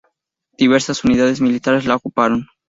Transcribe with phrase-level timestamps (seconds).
[0.61, 2.47] Diversas unidades militares la ocuparon.